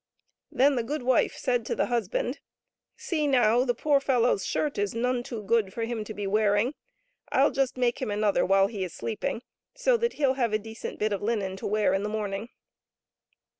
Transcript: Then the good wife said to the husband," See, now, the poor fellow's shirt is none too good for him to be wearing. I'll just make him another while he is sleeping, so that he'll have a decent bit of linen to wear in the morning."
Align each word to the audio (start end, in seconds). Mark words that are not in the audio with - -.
Then 0.51 0.77
the 0.77 0.83
good 0.83 1.03
wife 1.03 1.35
said 1.37 1.63
to 1.67 1.75
the 1.75 1.85
husband," 1.85 2.39
See, 2.97 3.27
now, 3.27 3.63
the 3.65 3.75
poor 3.75 3.99
fellow's 3.99 4.43
shirt 4.43 4.79
is 4.79 4.95
none 4.95 5.21
too 5.21 5.43
good 5.43 5.75
for 5.75 5.83
him 5.83 6.03
to 6.05 6.13
be 6.15 6.25
wearing. 6.25 6.73
I'll 7.31 7.51
just 7.51 7.77
make 7.77 8.01
him 8.01 8.09
another 8.09 8.43
while 8.43 8.65
he 8.65 8.83
is 8.83 8.95
sleeping, 8.95 9.43
so 9.75 9.97
that 9.97 10.13
he'll 10.13 10.33
have 10.33 10.53
a 10.53 10.57
decent 10.57 10.97
bit 10.97 11.13
of 11.13 11.21
linen 11.21 11.55
to 11.57 11.67
wear 11.67 11.93
in 11.93 12.01
the 12.01 12.09
morning." 12.09 12.49